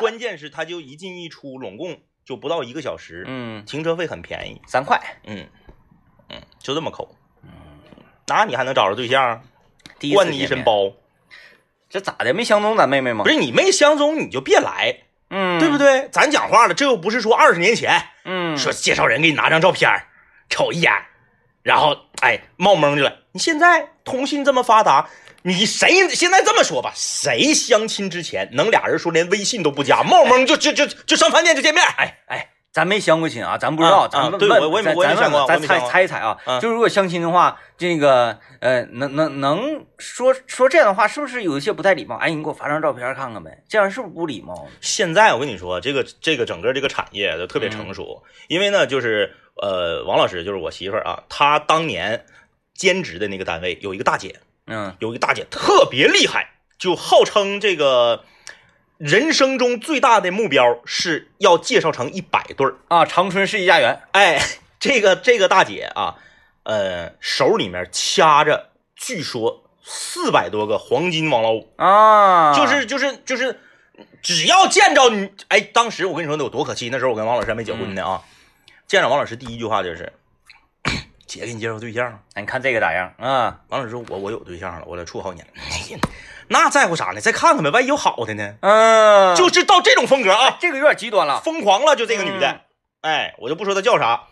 [0.00, 4.60] 关键是他就一进一出，拢共就不到一个小时，嗯，停车费很便宜。
[4.66, 5.00] 三块。
[5.24, 5.48] 嗯
[6.28, 7.08] 嗯，就这么抠。
[8.26, 9.42] 那你还能找着对象？
[9.98, 10.92] 第一次灌你一，身包，
[11.88, 12.34] 这咋的？
[12.34, 13.24] 没相中咱妹妹吗？
[13.24, 14.94] 不是你没相中你就别来，
[15.30, 15.78] 嗯，对不？
[15.78, 16.06] 对？
[16.10, 19.90] 咱讲话了，这又不是说二十年前嗯，说介绍人给你拿张照片
[20.50, 20.92] 瞅一眼，
[21.62, 23.20] 然后哎冒蒙去了。
[23.32, 25.08] 你现在通信这么发达，
[25.42, 31.84] 你谁现在这么说吧，谁相亲之前能俩人说连微信都不加，冒蒙就就就就上饭店就见面？
[31.96, 42.16] 哎哎，咱没相过亲啊，咱不知道，咱问问对我我也没我也没相过问咱猜猜一猜啊，嗯就如果相亲的话，这个呃，能能能说说这样的话，是不是有一些不太礼貌？
[42.16, 44.68] 哎，你给我发张照片看看呗，这样是不是不礼貌？
[44.80, 52.26] 现在我跟你说，这个这个整个这个产业都特别成熟，因为呢，就是呃，王老师就是我媳妇儿啊，她当年
[52.74, 54.36] 兼职的那个单位有一个大姐，
[54.68, 58.24] 嗯有一个大姐特别厉害，就号称这个
[58.98, 62.76] 人生中最大的目标是要介绍成一百对儿。
[62.88, 64.40] 啊，长春世纪佳缘，哎，
[64.78, 66.16] 这个这个大姐啊，
[66.64, 71.72] 呃，手里面掐着，据说四百多个黄金王老五。
[71.76, 73.58] 啊，就是就是就是，
[74.22, 76.90] 只要见着你，哎，当时我跟你说那有多可气。
[76.90, 78.22] 那时候我跟王老师还没结婚呢啊，
[78.86, 80.12] 见着王老师第一句话就是
[81.28, 82.20] ：“姐给你介绍对象。
[82.34, 85.52] 哎你看这个咋样啊？”完了之后：“我我有对象了，我这处好几年了。
[85.70, 85.98] 哎呀”
[86.50, 87.20] 那在乎啥呢？
[87.20, 88.54] 再看看呗，万一有好的呢？
[88.62, 91.40] 嗯，就是到这种风格啊，这个有点极端了。
[91.42, 92.48] 疯狂了，就这个女的。
[92.48, 92.60] 嗯
[93.00, 94.24] 哎，我就不说她叫啥。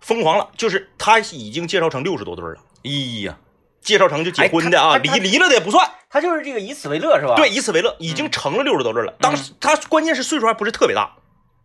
[0.00, 3.38] 疯狂了，就是她已经介绍成六十多对了，咦呀，
[3.80, 7.36] 介绍成就结婚的啊，离离了的也不算，她就是这个以此为乐是吧？
[7.36, 9.14] 对，，以此为乐，已经成了六十多对了。
[9.20, 11.10] 当时她关键是岁数还不是特别大，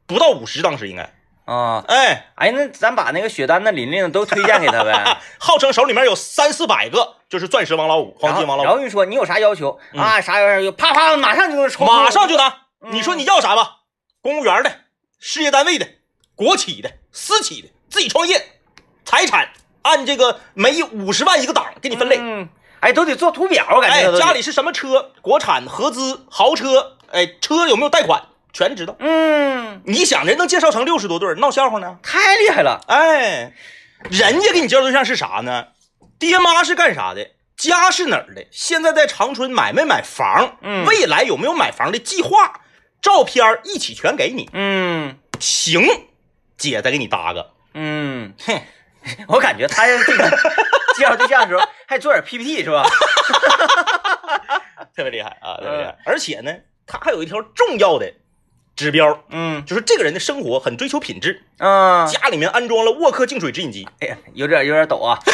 [0.07, 1.13] 不到五十，当时应该，
[1.45, 5.17] 啊，哎，哎，那咱把那个雪丹的、琳琳都推荐给他呗。
[5.39, 10.19] 号称手里面有三四百个，就是钻石王老五、黄金王老五，然后你说你有啥要求嗯啊？
[10.19, 10.71] 啥要求？
[10.71, 12.47] 啪啪，马上就能抽，马上就拿。
[12.81, 13.77] 嗯你说你要啥吧？
[14.21, 14.71] 公务员的、
[15.19, 15.87] 事业单位的、
[16.35, 18.43] 国企的、私企的、自己创业，
[19.03, 19.51] 财产
[19.83, 22.17] 按这个每五十万一个档给你分类。
[22.19, 25.11] 嗯，哎，都得做图表，我感觉哎家里是什么车？
[25.21, 26.97] 国产、合资、豪车？
[27.11, 28.23] 哎，车有没有贷款？
[28.55, 28.95] 全知道。
[28.99, 31.99] 嗯，你想人能介绍成六十多对儿，闹笑话呢？
[32.01, 32.79] 太厉害了。
[32.87, 33.51] 哎，
[34.09, 35.67] 人家给你介绍对象是啥呢？
[36.17, 37.31] 爹妈是干啥的？
[37.57, 38.45] 家是哪儿的？
[38.51, 40.57] 现在在长春买没买房？
[40.61, 42.61] 嗯未来有没有买房的计划？
[43.01, 45.81] 照片一起全给你，嗯行，
[46.57, 47.51] 姐再给你搭个。
[47.73, 48.61] 嗯，哼，
[49.27, 50.29] 我感觉他这个
[50.97, 52.85] 介绍对象的时候还做点 PPT 是吧？
[54.95, 55.97] 特别厉害啊，特别厉害。
[56.05, 56.53] 而且呢，
[56.87, 58.11] 他还有一条重要的
[58.75, 59.63] 指标，嗯。
[59.65, 63.87] 就是这个人的生活很追求品质，嗯，家里面安装了沃克净水直饮机。
[64.01, 65.17] 哎呀，有点有点抖啊。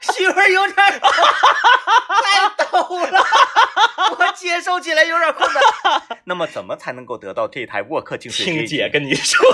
[0.00, 3.24] 媳妇儿有点儿 太抖了，
[4.18, 6.02] 我接受起来有点困难。
[6.24, 8.52] 那么，怎么才能够得到这台沃克净水机？
[8.52, 9.44] 听姐跟你说，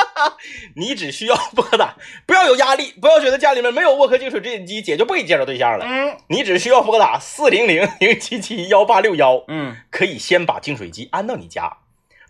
[0.76, 1.96] 你只需要拨打，
[2.26, 5.84] 不要有压力，不要觉得家里面没有沃克净水直饮机，姐就不给你介绍对象了。
[5.86, 11.78] 嗯你只需要拨打四零零零七七幺八六幺，嗯，可以先把净水机安到你家，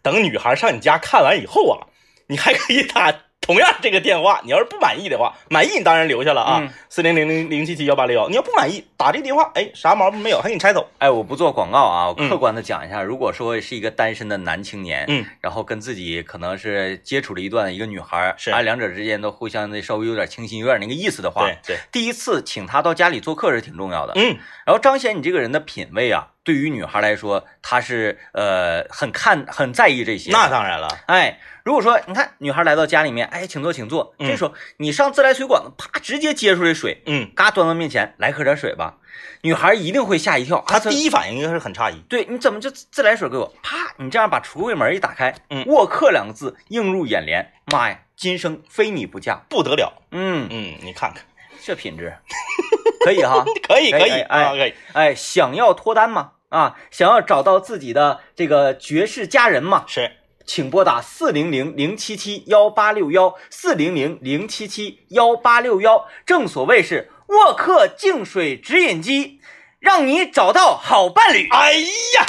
[0.03, 1.87] 等女孩上你家看完以后啊，
[2.29, 3.13] 你还可以打
[3.45, 4.41] 同样这个电话。
[4.45, 8.29] 你要是不满意的话，满意你当然留下了嗯啊，四零零零零七七幺八六幺。
[8.29, 10.89] 你要不满意，打这个电话，哎，啥毛病没有，还给你拆走。
[10.99, 30.31] 哎，我不做广告啊，我嗯客观的讲一下，如果说是一个单身的男青年，嗯，然后跟自己可能是接触了一段一个女孩儿，是啊，两者之间都互相的稍微有点倾心，有点那个意思的话，对对，第一次请她到家里做客是挺重要的，嗯，然后彰显你这个人的品味啊，对于女孩来说，她是呃很看很在意这些。
[30.31, 38.99] 那当然了，哎，如果说你看女孩来到家里面，哎，请坐请坐，嗯这时候你上自来水管子，啪直接接出来水，嗯，嘎端到面前，来喝点水吧，
[39.41, 40.63] 女孩一定会吓一跳。
[40.67, 41.99] 他啊这第一反应应该是很诧异。
[42.09, 43.53] 对，你怎么就自来水给我？
[43.63, 49.41] 啪，你这样把橱柜门一打开，嗯沃克两个字映入眼帘，妈呀，今生非你不嫁。
[49.49, 51.25] 不得了，嗯，嗯，你看看，
[51.63, 52.15] 这品质
[53.05, 53.45] 可以哈。
[53.67, 56.33] 可以可以哎啊，可以，哎，想要脱单吗？
[56.51, 59.85] 啊，想要找到自己的这个绝世佳人吗？
[59.89, 60.13] 是
[60.47, 66.07] 请拨打四零零零七七幺八六幺四零零零七七幺八六幺。
[66.27, 69.41] 正所谓是沃克净水直饮机，
[69.81, 71.49] 让你找到好伴侣。
[71.51, 72.27] 哎呀，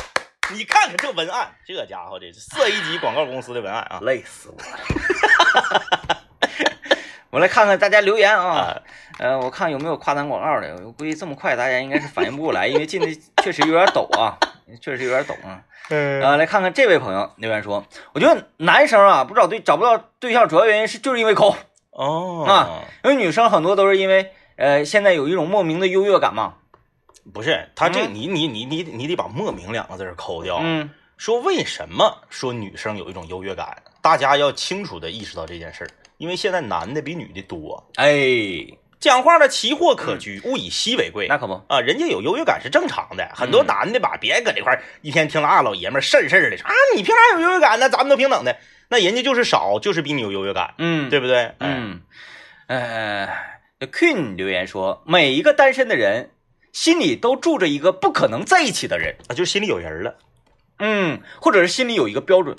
[0.54, 4.00] 你看看这文案，这家伙这是四 A 级广告公司的文案啊！
[4.02, 6.18] 累死我了。
[7.36, 8.82] 我来看看大家留言啊啊，
[9.20, 10.74] 呃，我看有没有夸咱广告的。
[10.86, 13.08] 我估计这么快大家应该是反应不过来，因为进的
[13.44, 14.40] 确实有点抖啊，
[14.80, 15.62] 确实有点抖啊。
[15.90, 21.58] 嗯呃，来看看这位朋友留言说，我觉得男生啊不找对找不到对象，主要原因是就是因为抠，
[21.92, 26.54] 哦啊，因为女生很多都是因为呃现在有一种莫名的优越感嘛。
[27.34, 30.60] 不是他这嗯你你你你你得把“莫名”两个字抠掉。
[30.62, 33.84] 嗯说为什么说女生有一种优越感？
[34.02, 38.14] 大家要清楚的意识到这件事儿，因为现在男的比女的多，哎，
[39.00, 41.28] 讲话的奇货可居，物以稀为贵。
[41.28, 43.30] 那可不，啊，人家有优越感是正常的。
[43.36, 47.90] 很多嗯男的吧，别搁这块儿一天听那老爷们儿事儿事儿的说啊，你凭啥有优越感呢？
[47.90, 48.58] 咱们都平等的。
[48.90, 51.38] 那人家就是少，就是比你有优越感，嗯，对不对？
[51.38, 52.02] 哎，嗯，
[52.68, 53.28] 呃
[53.80, 56.32] ，Queen 留言说，每一个单身的人
[56.72, 60.16] 心里都住着一个不可能在一起的人，啊，就是心里有人了
[60.80, 62.56] 嗯，或者是心里有一个标准，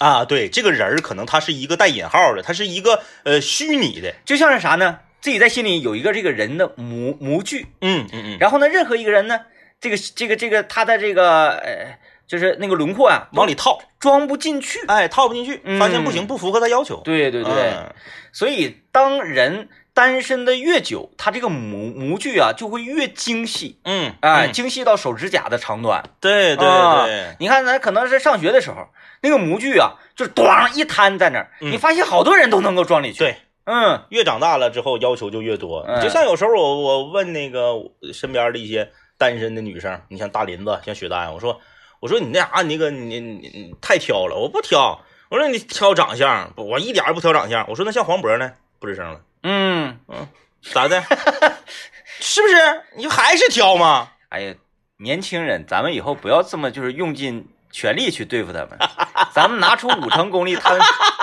[0.00, 0.24] 啊。
[0.24, 4.12] 对，这个人儿可能他是一个带引号的，他是一个呃虚拟的。
[4.24, 4.98] 就像是啥呢？
[5.20, 9.38] 自己在心里有一个这个人的模模具，嗯嗯嗯，然后呢，任何一个人呢，
[9.78, 14.80] 这个这个这个他的这个呃，就是那个轮廓啊，往里套，装不进去。
[14.86, 17.02] 哎，套不进去，嗯发现不行，不符合他要求。
[17.04, 17.94] 对对对，嗯
[18.32, 26.02] 所以当人单身的越久，它这个模模具啊就会越精细，嗯，哎，嗯精细到手指甲的长短。
[26.20, 28.88] 对对对对，你看，咱可能是上学的时候，
[29.22, 33.18] 那个模具啊，就是咣一摊在那儿，嗯你发现好多人都能够装进去。
[33.18, 35.84] 对，嗯越长大了之后要求就越多。
[35.88, 37.74] 嗯就像有时候我我问那个
[38.12, 41.60] 身边的一些单身的女生，你像大林子，像雪丹，我说
[42.00, 45.00] 我说你那啥，你那个你你你太挑了，我不挑。
[45.30, 47.64] 我说你挑长相，我一点儿也不挑长相。
[47.68, 48.50] 我说那像黄渤呢，
[48.80, 50.28] 不吱声了，嗯嗯，
[50.72, 51.02] 咋的？
[52.20, 52.54] 是不是？
[52.96, 54.10] 你还是挑吗？
[54.28, 54.54] 哎呀，
[54.98, 58.78] 年轻人，咱们以后不要这么就是用尽全力去对付他们，
[59.32, 60.80] 咱们拿出五成功力，他们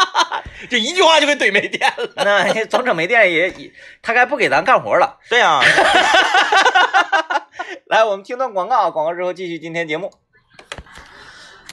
[0.69, 2.09] 这一句话就给怼没电了。
[2.15, 5.19] 那总整没电也也，他该不给咱干活了。
[5.29, 5.61] 对呀、
[7.85, 10.11] 来，我们听段广告啊，广告之后继续今天节目。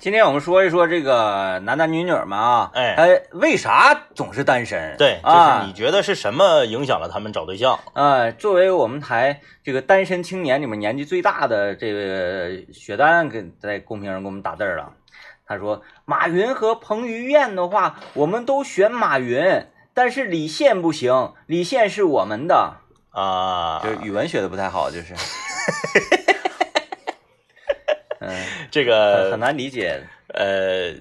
[0.05, 4.99] 今天我们说一说这个男男女女们啊，哎他为啥总是单身？
[4.99, 7.81] 对，就啊是你觉得是什么影响了他们找对象？
[7.95, 14.93] 呃，作为我们台这个单身青年里面年纪最大的这个雪丹，给在公屏上给我们打字儿了。
[15.47, 19.65] 他说：“马云和彭于晏的话，我们都选马云，
[19.95, 22.75] 但是李现不行，李现是我们的。
[23.09, 25.21] 啊，就是语文学的不太好，就是，嗯，
[28.75, 30.03] 这个很难理解。
[30.35, 30.93] 呃，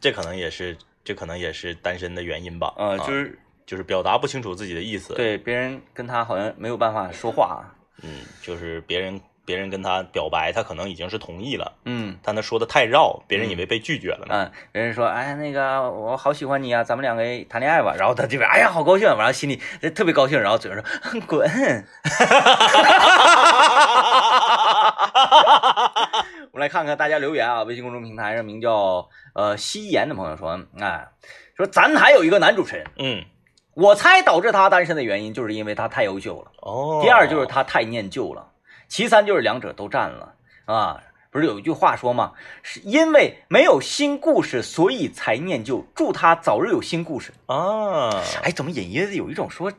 [0.00, 2.74] 这可能也是这可能也是单身的原因吧。
[2.76, 7.64] 呃，啊就是就是表达不清楚自己的意思。，对别人跟他好像没有办法说话。
[8.02, 14.34] 嗯，就是别人别人跟他表白，他可能已经是同意了，嗯但他说的太绕，别人以为被拒绝了呢。
[14.34, 17.94] 嗯，别人说，哎，那个我好喜欢你啊，咱们两个谈恋爱吧。
[17.96, 19.60] 然后他这边，哎呀，好高兴，完了心里
[19.94, 21.48] 特别高兴，然后嘴上说滚。
[26.52, 31.08] 我们来看看大家留言啊，微信公众平台上名叫呃夕颜的朋友说，哎，
[31.56, 33.24] 说咱台有一个男主持人，嗯，
[33.74, 36.52] 我猜导致他单身的原因就是因为他太优秀了。
[36.60, 38.50] 哦，第二就是他太念旧了，
[38.88, 40.34] 其三就是两者都占了
[40.66, 41.02] 啊。
[41.30, 42.34] 不是有一句话说吗？
[42.62, 45.82] 是因为没有新故事，所以才念旧。
[45.94, 47.32] 祝他早日有新故事。
[47.46, 48.10] 啊，
[48.42, 49.72] 哎，怎么隐约的有一种说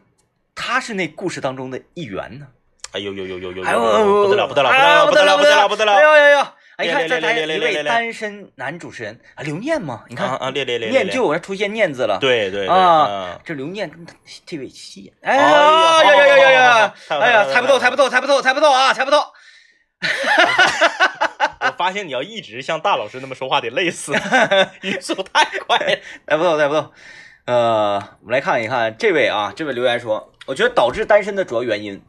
[0.56, 2.48] 他是那故事当中的一员呢？
[2.94, 4.70] 哎呦呦呦呦呦，哎呦，不得了不得了
[5.08, 6.02] 不得了不得了不得了不得哎！
[6.02, 6.48] 呦呦呦！
[6.78, 12.20] 哎，你看列列这台一位单身男主持人啊，刘念嘛，你看啊啊，列列列念，旧，还出现念字了。
[12.22, 14.14] 对对对啊，这刘念跟他
[14.46, 19.18] 这位戏演，哎哎呀呀呀呀呀呀哎呀，猜不透，猜不透，猜不透，猜不透啊，猜不透。
[21.62, 24.14] 我发现你要一直像大老师那么说话得累死，
[24.82, 25.98] 语速太快了。
[26.28, 26.92] 猜不透，猜不透。
[27.46, 32.02] 呃，我们来看一看这位啊，这位留言说，我觉得导致单身的主要原因，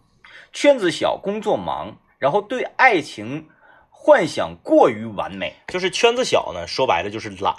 [0.55, 3.49] 圈子小，工作忙，然后对爱情
[3.91, 5.57] 幻想过于完美。
[5.69, 7.55] 就是圈子小呢，说白了就是懒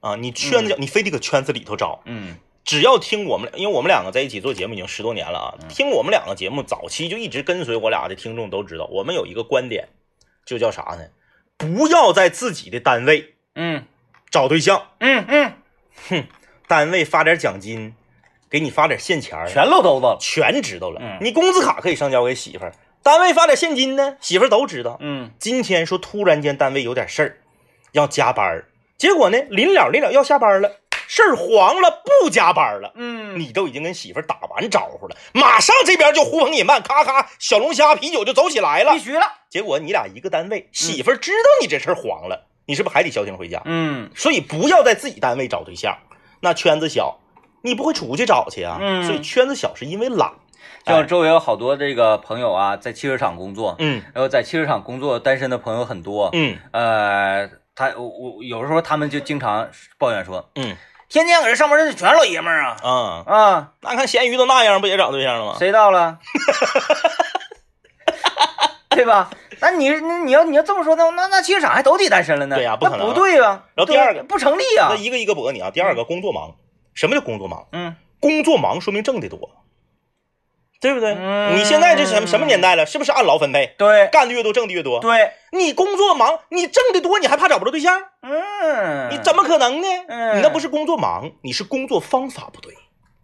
[0.00, 0.14] 啊。
[0.14, 2.02] 你圈子小，你非得搁圈子里头找。
[2.04, 9.88] 嗯只要听我们，因为我们两个在一起做节目已经十多年了啊，听我们两个节目早期就一直跟随我俩的听众都知道，我们有一个观点，
[10.44, 11.06] 就叫啥呢？
[11.56, 13.86] 不要在自己的单位嗯
[14.30, 15.52] 找对象，嗯嗯，
[16.08, 16.26] 哼
[16.66, 17.94] 单位发点奖金，
[18.50, 20.16] 给你发点现钱儿，全漏兜子了。
[20.20, 21.00] 全知道了。
[21.02, 24.96] 嗯你工资卡可以上交给媳妇儿，单位发点现金呢，媳妇儿都知道。
[25.00, 27.38] 嗯今天说突然间单位有点事儿，
[27.92, 30.76] 要加班儿，结果呢临了临了要下班了，
[31.08, 32.92] 事儿黄了，不加班了。
[32.96, 39.00] 嗯，你都已经跟媳妇儿打完招呼了，马上这边就呼朋引伴，咔咔小龙虾啤酒就走起来了必。
[39.00, 39.22] 须了。
[39.48, 43.62] 结果你俩一个单位，媳妇儿知道你这事儿黄了，你是不是还得消停回家？
[43.64, 45.96] 嗯所以不要在自己单位找对象，
[46.40, 47.20] 那圈子小，
[47.62, 48.78] 你不会出去找去啊。
[48.80, 50.32] 嗯所以圈子小是因为懒。
[50.84, 56.30] 像周围有好多这个朋友啊，在汽车厂工作，嗯然后在汽车厂工作单身的朋友很多。
[56.32, 60.76] 嗯呃，他我我有时候他们就经常抱怨说，嗯
[61.08, 65.56] 天天搁这上班的全是老爷们儿啊啊，啊，那看咸鱼都那样，不也找对象了吗？
[65.58, 66.18] 谁到了？
[68.90, 69.28] 对吧？
[69.60, 72.56] 那你那你要你要这么说，那那那汽车厂还都得单身了呢？
[72.56, 73.64] 对呀不可能那不对啊。
[73.74, 74.96] 然后第二个不成立啊那。
[74.96, 75.70] 一个一个驳你啊。
[75.70, 76.54] 第二个工作忙，
[76.96, 77.68] 什么叫工作忙？
[77.70, 79.38] 嗯工作忙说明挣得多，
[80.80, 81.14] 对不对？
[81.14, 82.84] 嗯你现在这什么什么年代了？
[82.86, 83.74] 是不是按劳分配？
[83.78, 84.98] 对干的越多，挣的越多。
[85.00, 88.02] 对，你工作忙，你挣的多，你还怕找不着对象？
[88.22, 89.86] 嗯，你怎么可能呢？
[90.08, 92.74] 嗯你那不是工作忙，你是工作方法不对。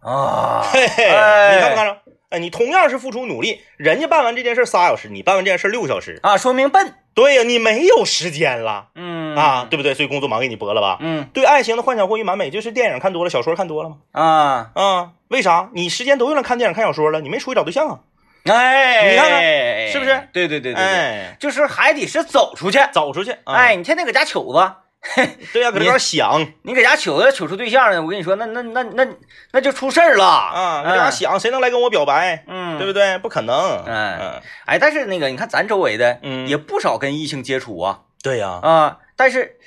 [0.01, 0.63] 啊？
[0.71, 1.99] 嘿嘿，哎你看没看着？
[2.31, 6.21] 哎，你同样是付出努力，人家办完这件事仨小时，你办完这件事六小时。
[6.23, 6.95] 啊，说明笨。
[7.14, 9.94] 对呀、你没有时间了嗯啊，对不对？
[9.94, 10.98] 所以工作忙给你播了吧？
[11.01, 13.96] 嗯对爱情的幻想过于完美，就是电影看多了，小说看多了吗？
[14.12, 15.68] 啊，啊，为啥？
[15.75, 17.98] 你时间都用来看电影、看小说了，你没出去找对象啊？
[18.44, 22.81] 哎，你看看是不是对对对对对，哎，就是还得是走出去。
[22.92, 23.31] 走出去。
[23.44, 24.79] 啊、哎，，你天天搁家瞅着，
[25.53, 29.07] 对呀、搁这边想你搁家瞅着瞅出对象呢，我跟你说，那那那那
[29.51, 32.45] 那就出事儿了啊，搁这边嗯想，谁能来跟我表白？
[32.47, 33.19] 嗯，对不对？
[33.19, 33.85] 不可能。
[33.85, 39.59] 哎嗯，哎，但是那个，你看咱周围的，嗯也不少跟异性接触啊对呀、啊，但是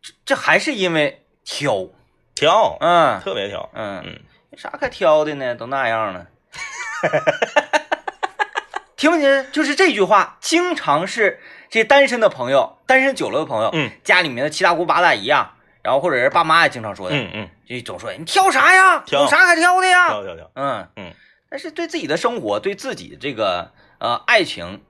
[0.00, 1.88] 这这还是因为挑，
[2.36, 3.68] 挑，嗯特别挑。
[3.74, 4.20] 嗯嗯，
[4.50, 5.56] 有啥可挑的呢？
[5.56, 6.26] 都那样了。
[8.96, 9.50] 听没听？
[9.50, 11.40] 就是这句话，经常是
[11.72, 19.02] 这单身的朋友，单身久了的朋友，嗯，家里面的七大姑八大姨啊，然后或者是爸妈也经常说的，嗯嗯，就总说你挑啥呀？
[19.06, 20.10] 挑有啥可挑的呀？
[20.10, 20.50] 挑挑挑。
[20.54, 21.12] 嗯嗯，
[21.48, 24.82] 但是对自己的生活，对自己这个呃爱情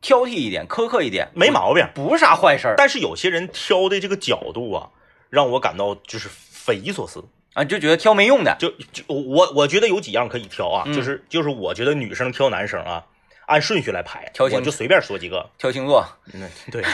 [0.00, 1.84] 挑剔一点、苛刻一点，没毛病。
[1.96, 4.90] 不是啥坏事儿但是有些人挑的这个角度啊，
[5.30, 7.24] 让我感到就是匪夷所思。
[7.54, 13.04] 啊，就觉得挑没用的，就就我我觉得有几样可以挑啊，嗯就是就是我觉得女生挑男生啊，
[13.46, 15.50] 按顺序来排，挑星我就随便说几个。
[15.58, 16.82] 挑星座，嗯，对。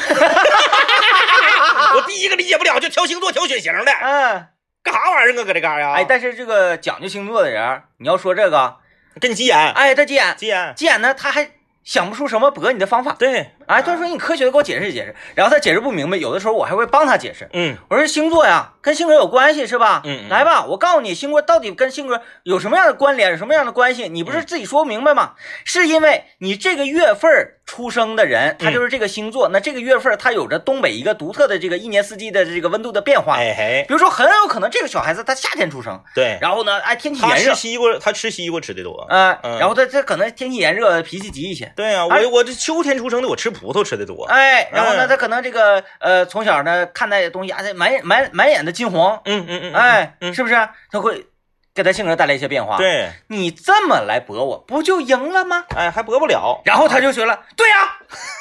[1.94, 4.46] 我第一个理解不了，就挑星座、挑血型的，嗯，
[4.82, 5.44] 干啥玩意儿啊？
[5.44, 5.92] 搁这嘎呀？
[5.92, 8.76] 哎，但是这个讲究星座的人，你要说这个，
[9.20, 11.50] 跟你急眼，哎，他急眼，急眼，急眼呢，他还
[11.82, 17.48] 想不出什么驳你的方法，对，哎，他说你科学的给我解释解释，然后他解释不明白，有的时候我还会帮他解释。
[17.52, 20.02] 嗯我说星座呀，跟性格有关系是吧？
[20.04, 24.08] 嗯嗯来吧，我告诉你，星座到底跟性格有什么样的关联，有什么样的关系？
[24.08, 25.34] 你不是自己说不明白吗？
[25.64, 27.30] 是因为你这个月份
[27.64, 33.36] 出生的人，他就是这个星座，那这个月份他有着东北一个独特的这个一年四季的这个温度的变化。
[33.36, 39.06] 哎嘿，比如说，很有可能这个小孩子他夏天出生，对，然后呢，哎，天气炎热他吃，西瓜，他吃西瓜吃的多。
[39.08, 41.72] 呃，嗯然后他他可能天气炎热，脾气急一些。
[41.76, 44.24] 对呀、哎我我这秋天出生的，我吃葡萄吃的多。
[44.24, 50.54] 哎，然后呢，嗯他可能这个呃，从小呢看待东西啊，这满眼满满眼的金黄，嗯嗯嗯，哎，嗯，是不是？
[50.90, 51.26] 他会
[51.74, 55.64] 给他性格带来一些变化。，对，你这么来驳我，不就赢了吗？
[55.76, 56.60] 哎，还驳不了。
[56.64, 57.98] 然后他就学了，对呀、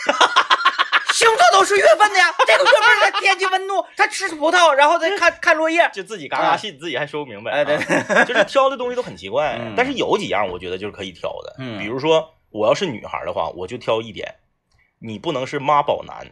[1.14, 5.90] 星座都是月份的呀，这个月份的天气温度，他吃葡萄，然后再看看落叶。
[5.94, 7.52] 就自己嘎嘎信，自己还说不明白。
[7.52, 11.56] 哎，对，啊就是挑的东西都很奇怪，嗯但是有几样我觉得就是可以挑的。
[11.60, 14.34] 嗯比如说我要是女孩的话，我就挑一点，
[15.00, 16.28] 你不能是妈宝男。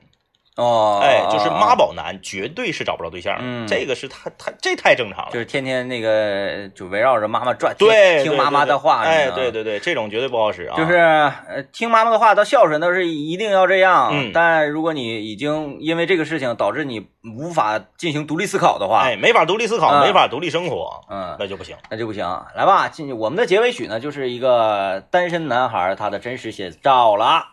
[0.58, 5.32] 哦，哎，就是妈，宝男绝对是找不着对象，嗯这个是太太这太正常了。
[5.32, 9.06] 就是天天那个就围绕着妈妈转，对，听妈妈的话。
[9.06, 10.76] 对对哎，对对对，这种绝对不好使啊。
[10.76, 14.10] 就是呃，听妈妈的话到孝顺都是一定要这样。
[14.12, 17.08] 嗯但如果你已经因为这个事情导致你
[17.38, 21.78] 无法进行独立思考的话，哎，没法独立思考，啊没法独立生活，嗯，那就不行。
[21.92, 22.26] 那就不行。
[22.56, 27.44] 来吧，进我们的结尾曲呢，就是一个单身男孩他的真实写照了。